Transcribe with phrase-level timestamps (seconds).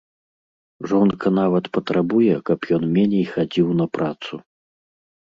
[0.91, 4.33] Жонка нават патрабуе, каб ён меней хадзіў на працу.